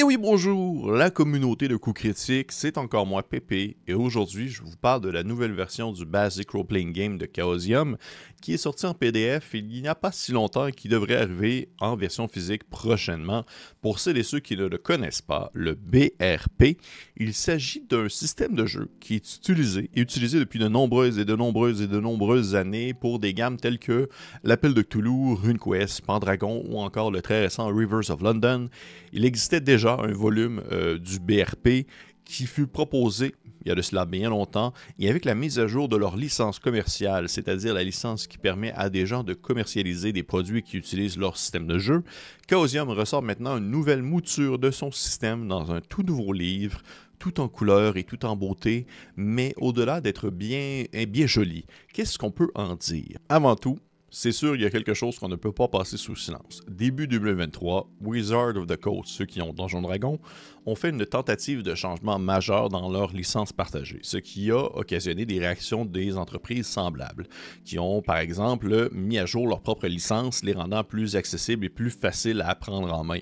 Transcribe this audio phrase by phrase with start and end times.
[0.00, 4.62] Et oui, bonjour, la communauté de coups critiques, c'est encore moi Pépé, et aujourd'hui je
[4.62, 7.98] vous parle de la nouvelle version du Basic Role Playing Game de Chaosium,
[8.40, 11.68] qui est sorti en PDF il n'y a pas si longtemps et qui devrait arriver
[11.80, 13.44] en version physique prochainement.
[13.82, 16.78] Pour celles et ceux qui ne le connaissent pas, le BRP,
[17.18, 21.26] il s'agit d'un système de jeu qui est utilisé, et utilisé depuis de nombreuses et
[21.26, 24.08] de nombreuses et de nombreuses années pour des gammes telles que
[24.44, 28.70] l'Appel de Cthulhu, RuneQuest, Pendragon ou encore le très récent Rivers of London.
[29.12, 31.86] Il existait déjà un volume euh, du BRP
[32.24, 35.66] qui fut proposé il y a de cela bien longtemps, et avec la mise à
[35.66, 40.12] jour de leur licence commerciale, c'est-à-dire la licence qui permet à des gens de commercialiser
[40.12, 42.02] des produits qui utilisent leur système de jeu,
[42.48, 46.80] Chaosium ressort maintenant une nouvelle mouture de son système dans un tout nouveau livre,
[47.18, 48.86] tout en couleur et tout en beauté,
[49.16, 51.66] mais au-delà d'être bien, bien joli.
[51.92, 53.18] Qu'est-ce qu'on peut en dire?
[53.28, 53.78] Avant tout,
[54.10, 56.62] c'est sûr, il y a quelque chose qu'on ne peut pas passer sous silence.
[56.68, 60.18] Début 2023, Wizard of the Coast, ceux qui ont Donjon Dragon,
[60.66, 65.26] ont fait une tentative de changement majeur dans leur licence partagée, ce qui a occasionné
[65.26, 67.28] des réactions des entreprises semblables,
[67.64, 71.70] qui ont par exemple mis à jour leur propre licence, les rendant plus accessibles et
[71.70, 73.20] plus faciles à prendre en main.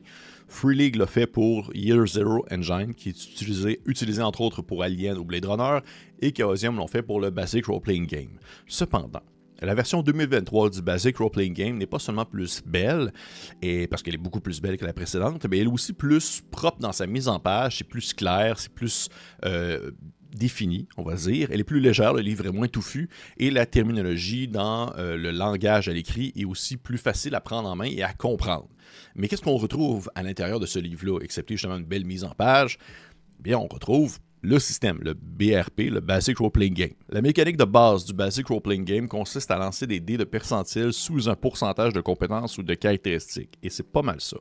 [0.49, 4.83] Free League l'a fait pour Year Zero Engine, qui est utilisé, utilisé entre autres pour
[4.83, 5.81] Alien ou Blade Runner,
[6.23, 8.39] et Chaosium l'ont fait pour le Basic Role Playing Game.
[8.67, 9.23] Cependant,
[9.61, 13.13] la version 2023 du Basic Role Playing Game n'est pas seulement plus belle,
[13.63, 16.43] et parce qu'elle est beaucoup plus belle que la précédente, mais elle est aussi plus
[16.51, 19.09] propre dans sa mise en page, c'est plus clair, c'est plus
[19.45, 19.91] euh,
[20.33, 21.49] défini, on va dire.
[21.51, 25.31] Elle est plus légère, le livre est moins touffu, et la terminologie dans euh, le
[25.31, 28.69] langage à l'écrit est aussi plus facile à prendre en main et à comprendre.
[29.15, 32.31] Mais qu'est-ce qu'on retrouve à l'intérieur de ce livre-là, excepté justement une belle mise en
[32.31, 32.79] page?
[33.41, 36.93] Eh bien, on retrouve le système, le BRP, le Basic Role Playing Game.
[37.09, 40.25] La mécanique de base du Basic Role Playing Game consiste à lancer des dés de
[40.25, 43.59] percentile sous un pourcentage de compétences ou de caractéristiques.
[43.63, 44.37] Et c'est pas mal ça.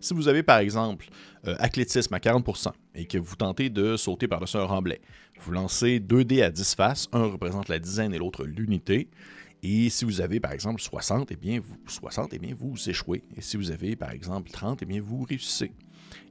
[0.00, 1.08] Si vous avez par exemple
[1.46, 5.00] euh, athlétisme à 40% et que vous tentez de sauter par-dessus un remblai,
[5.40, 9.10] vous lancez deux dés à 10 faces, un représente la dizaine et l'autre l'unité.
[9.62, 13.22] Et si vous avez par exemple 60, eh bien vous, 60, eh bien vous échouez.
[13.36, 15.72] Et si vous avez par exemple 30, eh bien vous réussissez.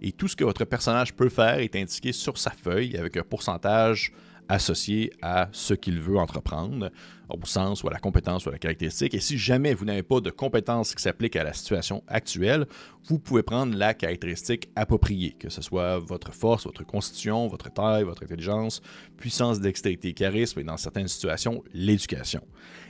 [0.01, 3.23] Et tout ce que votre personnage peut faire est indiqué sur sa feuille avec un
[3.23, 4.13] pourcentage
[4.51, 6.91] associé à ce qu'il veut entreprendre,
[7.29, 9.13] au sens ou à la compétence ou à la caractéristique.
[9.13, 12.65] Et si jamais vous n'avez pas de compétence qui s'applique à la situation actuelle,
[13.05, 18.03] vous pouvez prendre la caractéristique appropriée, que ce soit votre force, votre constitution, votre taille,
[18.03, 18.81] votre intelligence,
[19.15, 22.41] puissance, dextérité, charisme et dans certaines situations, l'éducation.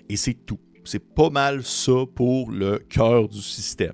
[0.10, 0.60] Et c'est tout.
[0.84, 3.94] C'est pas mal ça pour le cœur du système.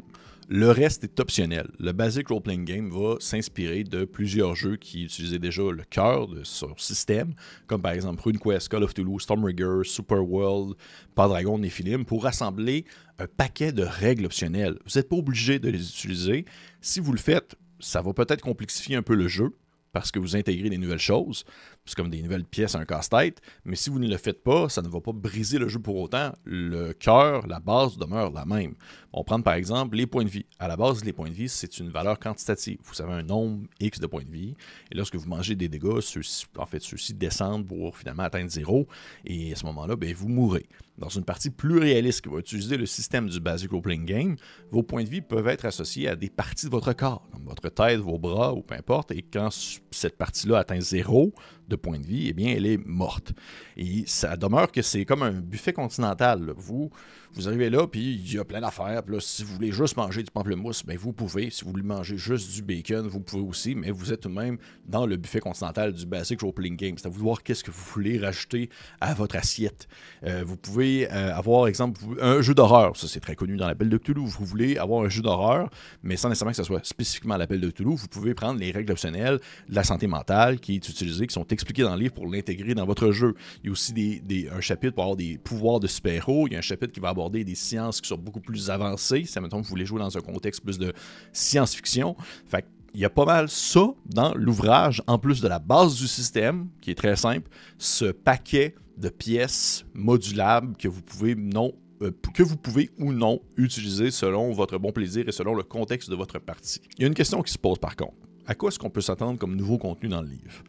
[0.50, 1.70] Le reste est optionnel.
[1.78, 6.30] Le Basic Role Playing Game va s'inspirer de plusieurs jeux qui utilisaient déjà le cœur
[6.30, 7.34] de son système,
[7.68, 10.76] comme par exemple RuneQuest, Call of Toulouse, Stormrigger, Superworld,
[11.18, 12.86] Dragon, Nephilim, pour rassembler
[13.20, 14.80] un paquet de règles optionnelles.
[14.86, 16.46] Vous n'êtes pas obligé de les utiliser.
[16.80, 19.50] Si vous le faites, ça va peut-être complexifier un peu le jeu,
[19.92, 21.44] parce que vous intégrez des nouvelles choses.
[21.88, 23.42] C'est comme des nouvelles pièces un casse-tête.
[23.66, 25.96] Mais si vous ne le faites pas, ça ne va pas briser le jeu pour
[25.96, 26.34] autant.
[26.44, 28.76] Le cœur, la base demeure la même.
[29.14, 30.46] On prend par exemple les points de vie.
[30.60, 32.78] À la base, les points de vie, c'est une valeur quantitative.
[32.84, 34.54] Vous avez un nombre X de points de vie.
[34.92, 36.22] Et lorsque vous mangez des dégâts, ceux
[36.58, 38.88] en fait, ceux-ci descendent pour finalement atteindre zéro.
[39.26, 40.68] Et à ce moment-là, ben, vous mourrez.
[40.98, 44.36] Dans une partie plus réaliste qui va utiliser le système du Basic Role Playing Game,
[44.72, 47.70] vos points de vie peuvent être associés à des parties de votre corps, comme votre
[47.70, 49.12] tête, vos bras ou peu importe.
[49.12, 49.50] Et quand
[49.92, 51.34] cette partie-là atteint zéro,
[51.68, 53.34] de points de vie, eh bien, elle est morte.
[53.76, 56.54] Et ça demeure que c'est comme un buffet continental.
[56.56, 56.92] Vous,
[57.38, 59.04] vous arrivez là, puis il y a plein d'affaires.
[59.04, 61.50] Puis là, si vous voulez juste manger du pamplemousse, bien, vous pouvez.
[61.50, 63.76] Si vous voulez manger juste du bacon, vous pouvez aussi.
[63.76, 66.98] Mais vous êtes tout de même dans le buffet continental du Basic Role Playing Game.
[66.98, 68.70] C'est à vous de voir qu'est-ce que vous voulez rajouter
[69.02, 69.88] à votre assiette.
[70.24, 72.98] Euh, vous pouvez euh, avoir, exemple, un jeu d'horreur.
[72.98, 74.26] Ça, c'est très connu dans l'appel de Cthulhu.
[74.26, 75.70] Vous voulez avoir un jeu d'horreur,
[76.02, 77.96] mais sans nécessairement que ce soit spécifiquement l'appel de Cthulhu.
[77.96, 81.48] Vous pouvez prendre les règles optionnelles de la santé mentale qui est utilisée, qui sont
[81.48, 83.36] expliquées dans le livre pour l'intégrer dans votre jeu.
[83.64, 86.48] Il y a aussi des, un chapitre pour avoir des pouvoirs de super-héros.
[86.48, 89.24] Il y a un chapitre qui va aborder des sciences qui sont beaucoup plus avancées.
[89.26, 90.94] Si, mettons, vous voulez jouer dans un contexte plus de
[91.34, 92.16] science-fiction.
[92.48, 96.08] Fait il y a pas mal ça dans l'ouvrage, en plus de la base du
[96.08, 97.48] système, qui est très simple,
[97.78, 103.42] ce paquet de pièces modulables que vous pouvez non euh, que vous pouvez ou non
[103.56, 106.80] utiliser selon votre bon plaisir et selon le contexte de votre partie.
[106.98, 108.14] Il y a une question qui se pose par contre.
[108.46, 110.64] À quoi est-ce qu'on peut s'attendre comme nouveau contenu dans le livre?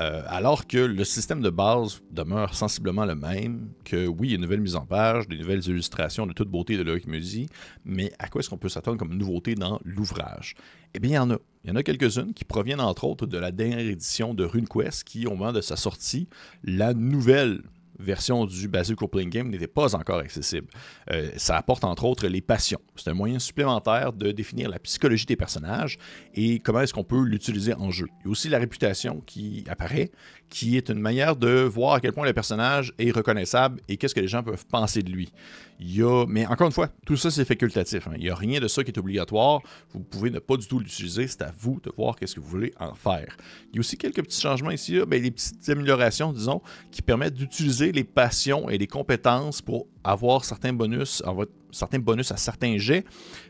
[0.00, 4.32] Euh, alors que le système de base demeure sensiblement le même, que oui, il y
[4.32, 7.46] a une nouvelle mise en page, des nouvelles illustrations de toute beauté de Loïc Musi,
[7.84, 10.54] mais à quoi est-ce qu'on peut s'attendre comme nouveauté dans l'ouvrage?
[10.94, 11.38] Eh bien, il y en a.
[11.64, 15.04] Il y en a quelques-unes qui proviennent entre autres de la dernière édition de RuneQuest,
[15.04, 16.26] qui, au moment de sa sortie,
[16.64, 17.62] la nouvelle
[18.02, 20.68] version du Role Playing Game n'était pas encore accessible.
[21.10, 22.80] Euh, ça apporte entre autres les passions.
[22.96, 25.98] C'est un moyen supplémentaire de définir la psychologie des personnages
[26.34, 28.06] et comment est-ce qu'on peut l'utiliser en jeu.
[28.20, 30.10] Il y a aussi la réputation qui apparaît,
[30.52, 34.14] qui est une manière de voir à quel point le personnage est reconnaissable et qu'est-ce
[34.14, 35.32] que les gens peuvent penser de lui.
[36.28, 38.06] Mais encore une fois, tout ça c'est facultatif.
[38.06, 38.12] Hein.
[38.16, 39.62] Il n'y a rien de ça qui est obligatoire.
[39.94, 41.26] Vous pouvez ne pas du tout l'utiliser.
[41.26, 43.34] C'est à vous de voir qu'est-ce que vous voulez en faire.
[43.70, 46.60] Il y a aussi quelques petits changements ici, là, ben, des petites améliorations, disons,
[46.90, 51.22] qui permettent d'utiliser les passions et les compétences pour avoir certains bonus,
[51.70, 53.04] certains bonus à certains jets.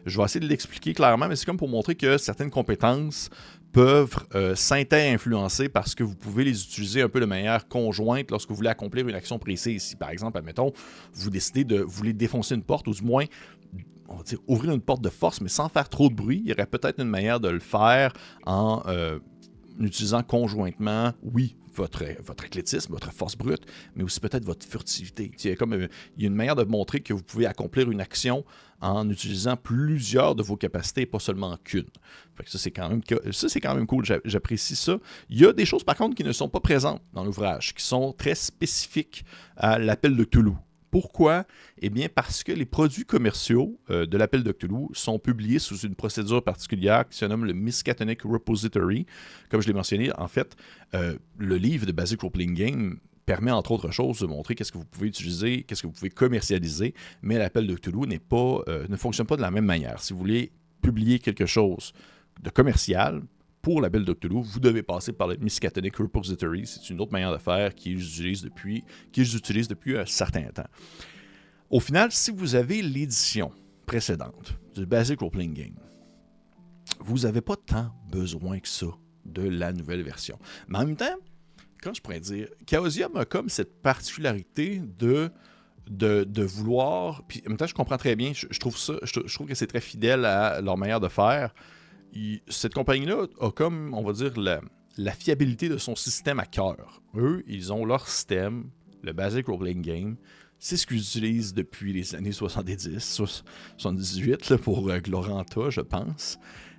[0.06, 3.28] Je vais essayer de l'expliquer clairement, mais c'est comme pour montrer que certaines compétences
[3.72, 8.50] peuvent euh, s'inter-influencer parce que vous pouvez les utiliser un peu de manière conjointe lorsque
[8.50, 9.82] vous voulez accomplir une action précise.
[9.82, 10.72] Si par exemple, admettons,
[11.14, 13.24] vous décidez de vous défoncer une porte ou du moins
[14.08, 16.50] on va dire, ouvrir une porte de force, mais sans faire trop de bruit, il
[16.50, 18.12] y aurait peut-être une manière de le faire
[18.44, 19.18] en euh,
[19.80, 23.62] utilisant conjointement, oui, votre, votre athlétisme, votre force brute,
[23.94, 25.30] mais aussi peut-être votre furtivité.
[25.42, 25.86] Il y, a comme, a
[26.18, 28.44] une manière de montrer que vous pouvez accomplir une action
[28.80, 31.86] en utilisant plusieurs de vos capacités, pas seulement qu'une.
[32.46, 34.04] Ça, c'est quand, même, ça, c'est quand même cool.
[34.24, 34.98] J'apprécie ça.
[35.30, 37.84] Il y a des choses, par contre, qui ne sont pas présentes dans l'ouvrage, qui
[37.84, 39.24] sont très spécifiques
[39.56, 40.56] à l'appel de Toulouse.
[40.92, 41.46] Pourquoi?
[41.78, 44.54] Eh bien, parce que les produits commerciaux euh, de l'appel de
[44.92, 49.06] sont publiés sous une procédure particulière qui se nomme le Miskatonic Repository.
[49.48, 50.54] Comme je l'ai mentionné, en fait,
[50.94, 54.70] euh, le livre de Basic Role Playing Game permet entre autres choses de montrer qu'est-ce
[54.70, 56.92] que vous pouvez utiliser, qu'est-ce que vous pouvez commercialiser,
[57.22, 57.78] mais l'appel de
[58.68, 60.02] euh, ne fonctionne pas de la même manière.
[60.02, 60.52] Si vous voulez
[60.82, 61.94] publier quelque chose
[62.42, 63.22] de commercial,
[63.62, 66.66] pour la Belle Cthulhu, vous devez passer par le Miskatonic Repository.
[66.66, 68.84] C'est une autre manière de faire qu'ils utilisent depuis,
[69.96, 70.66] un certain temps.
[71.70, 73.52] Au final, si vous avez l'édition
[73.86, 75.74] précédente du Basic Role Playing Game,
[76.98, 78.88] vous n'avez pas tant besoin que ça
[79.24, 80.38] de la nouvelle version.
[80.68, 81.16] Mais en même temps,
[81.80, 85.30] quand je pourrais dire, Chaosium a comme cette particularité de,
[85.88, 87.22] de, vouloir.
[87.28, 89.66] Puis en même temps, je comprends très bien, je, trouve ça, je, trouve que c'est
[89.68, 91.54] très fidèle à leur manière de faire
[92.48, 97.02] cette compagnie-là a comme, on va dire, la, fiabilité de son système à cœur.
[97.16, 98.70] Eux, ils ont leur système,
[99.02, 100.16] le Basic Role Playing Game.
[100.58, 102.98] C'est ce qu'ils utilisent depuis les années 70,
[103.76, 106.38] 78 pour euh, Gloranta, je pense.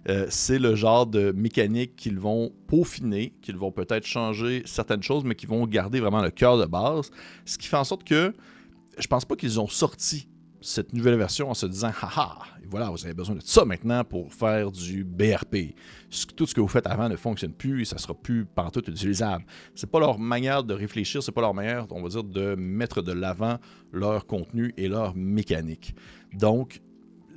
[0.09, 5.23] Euh, c'est le genre de mécanique qu'ils vont peaufiner, qu'ils vont peut-être changer certaines choses,
[5.23, 7.09] mais qui vont garder vraiment le cœur de base.
[7.45, 8.33] Ce qui fait en sorte que
[8.97, 10.27] je pense pas qu'ils ont sorti
[10.63, 12.37] cette nouvelle version en se disant haha,
[12.69, 15.75] voilà, vous avez besoin de ça maintenant pour faire du BRP.
[16.35, 19.45] Tout ce que vous faites avant ne fonctionne plus et ça sera plus partout utilisable.
[19.75, 23.01] C'est pas leur manière de réfléchir, c'est pas leur manière, on va dire, de mettre
[23.01, 23.57] de l'avant
[23.91, 25.95] leur contenu et leur mécanique.
[26.33, 26.81] Donc,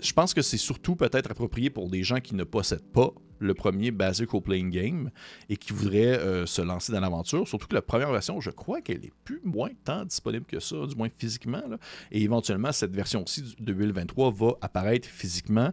[0.00, 3.54] je pense que c'est surtout peut-être approprié pour des gens qui ne possèdent pas le
[3.54, 5.10] premier Basic Role Playing Game
[5.48, 7.46] et qui voudrait euh, se lancer dans l'aventure.
[7.46, 10.76] Surtout que la première version, je crois qu'elle est plus moins tant disponible que ça,
[10.86, 11.62] du moins physiquement.
[12.10, 15.70] Et éventuellement, cette version-ci de 2023 va apparaître physiquement.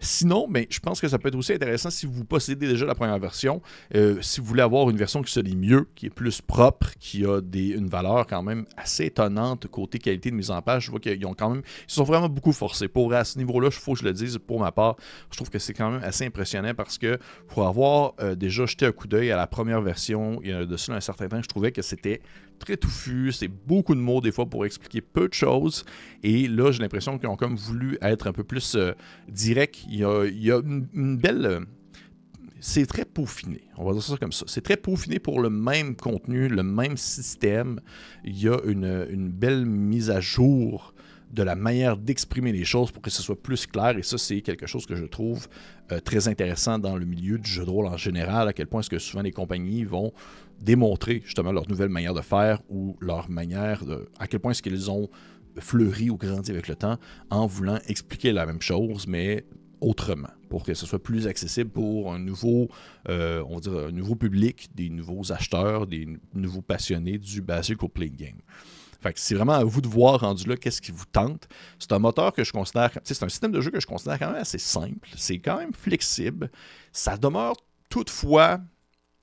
[0.00, 2.94] Sinon, ben, je pense que ça peut être aussi intéressant si vous possédez déjà la
[2.94, 3.62] première version.
[3.94, 6.90] Euh, si vous voulez avoir une version qui se lit mieux, qui est plus propre,
[6.98, 10.86] qui a des, une valeur quand même assez étonnante côté qualité de mise en page,
[10.86, 11.62] je vois qu'ils ont quand même.
[11.88, 12.88] Ils sont vraiment beaucoup forcés.
[12.88, 14.96] Pour à ce niveau-là, il faut que je le dise pour ma part.
[15.30, 17.05] Je trouve que c'est quand même assez impressionnant parce que
[17.48, 20.64] pour avoir euh, déjà jeté un coup d'œil à la première version, il y a
[20.64, 22.20] de cela un certain temps, je trouvais que c'était
[22.58, 25.84] très touffu, c'est beaucoup de mots des fois pour expliquer peu de choses.
[26.22, 28.92] Et là, j'ai l'impression qu'ils ont comme voulu être un peu plus euh,
[29.28, 29.84] direct.
[29.88, 31.60] Il y a, une, belle euh,
[32.60, 33.62] c'est très peaufiné.
[33.76, 34.44] On va dire ça comme ça.
[34.48, 37.80] C'est très peaufiné pour le même contenu, le même système.
[38.24, 40.94] Il y a une belle mise à jour
[41.30, 43.96] de la manière d'exprimer les choses pour que ce soit plus clair.
[43.98, 45.48] Et ça, c'est quelque chose que je trouve
[45.92, 48.80] euh, très intéressant dans le milieu du jeu de rôle en général, à quel point
[48.80, 50.12] est-ce que souvent les compagnies vont
[50.60, 54.08] démontrer justement leur nouvelle manière de faire ou leur manière de...
[54.18, 55.08] à quel point est-ce qu'ils ont
[55.58, 56.98] fleuri ou grandi avec le temps
[57.30, 59.44] en voulant expliquer la même chose, mais
[59.80, 62.68] autrement, pour que ce soit plus accessible pour un nouveau,
[63.08, 67.80] euh, on va dire, un nouveau public, des nouveaux acheteurs, des nouveaux passionnés du Basic
[67.80, 68.40] Role Playing Game
[69.14, 71.48] c'est vraiment à vous de voir rendu là qu'est-ce qui vous tente.
[71.78, 74.28] C'est un moteur que je considère, c'est un système de jeu que je considère quand
[74.32, 75.08] même assez simple.
[75.16, 76.50] C'est quand même flexible.
[76.92, 77.54] Ça demeure
[77.88, 78.60] toutefois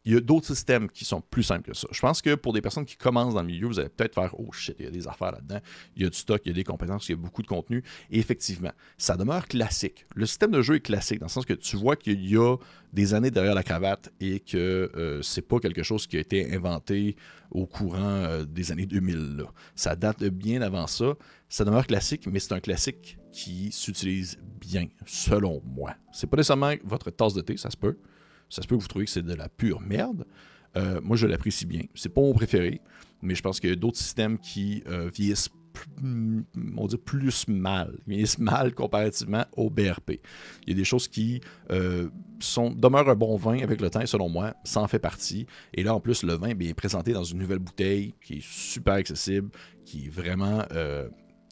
[0.05, 1.87] il y a d'autres systèmes qui sont plus simples que ça.
[1.91, 4.37] Je pense que pour des personnes qui commencent dans le milieu, vous allez peut-être faire
[4.37, 5.59] Oh shit, il y a des affaires là-dedans,
[5.95, 7.47] il y a du stock, il y a des compétences, il y a beaucoup de
[7.47, 7.83] contenu.
[8.11, 10.05] Et effectivement, ça demeure classique.
[10.15, 12.57] Le système de jeu est classique dans le sens que tu vois qu'il y a
[12.91, 16.53] des années derrière la cravate et que euh, c'est pas quelque chose qui a été
[16.53, 17.15] inventé
[17.51, 19.37] au courant euh, des années 2000.
[19.37, 19.45] Là.
[19.75, 21.13] Ça date bien avant ça.
[21.47, 25.95] Ça demeure classique, mais c'est un classique qui s'utilise bien, selon moi.
[26.11, 27.97] C'est pas nécessairement votre tasse de thé, ça se peut.
[28.53, 30.27] Ça se peut que vous trouviez que c'est de la pure merde.
[30.77, 31.81] Euh, moi, je l'apprécie bien.
[31.95, 32.81] C'est pas mon préféré,
[33.23, 35.49] mais je pense qu'il y a d'autres systèmes qui euh, vieillissent
[36.77, 40.19] on dit plus mal, vieillissent mal comparativement au BRP.
[40.61, 41.41] Il y a des choses qui
[41.71, 45.47] euh, sont, demeurent un bon vin avec le temps, selon moi, ça en fait partie.
[45.73, 48.93] Et là, en plus, le vin est présenté dans une nouvelle bouteille qui est super
[48.93, 49.49] accessible,
[49.83, 50.63] qui est vraiment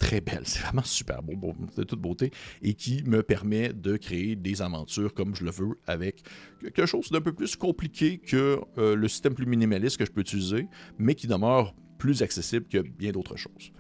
[0.01, 0.41] très belle.
[0.46, 2.31] C'est vraiment super beau, de toute beauté,
[2.62, 6.24] et qui me permet de créer des aventures comme je le veux avec
[6.62, 10.22] quelque chose d'un peu plus compliqué que euh, le système plus minimaliste que je peux
[10.22, 10.67] utiliser,
[10.98, 13.72] mais qui demeure plus accessible que bien d'autres choses.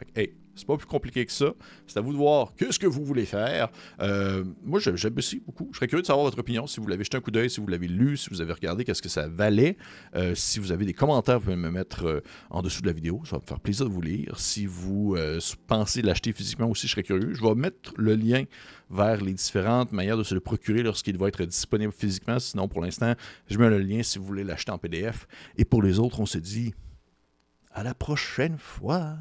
[0.55, 1.53] C'est pas plus compliqué que ça.
[1.87, 3.69] C'est à vous de voir ce que vous voulez faire.
[4.01, 5.69] Euh, moi, j'aime aussi beaucoup.
[5.71, 6.67] Je serais curieux de savoir votre opinion.
[6.67, 8.83] Si vous l'avez jeté un coup d'œil, si vous l'avez lu, si vous avez regardé,
[8.83, 9.77] qu'est-ce que ça valait.
[10.15, 12.93] Euh, si vous avez des commentaires, vous pouvez me mettre euh, en dessous de la
[12.93, 13.21] vidéo.
[13.25, 14.39] Ça va me faire plaisir de vous lire.
[14.39, 15.15] Si vous
[15.67, 17.33] pensez l'acheter physiquement aussi, je serais curieux.
[17.33, 18.43] Je vais mettre le lien
[18.89, 22.39] vers les différentes manières de se le procurer lorsqu'il va être disponible physiquement.
[22.39, 23.13] Sinon, pour l'instant,
[23.47, 25.27] je mets le lien si vous voulez l'acheter en PDF.
[25.57, 26.73] Et pour les autres, on se dit
[27.73, 29.17] à la prochaine fois.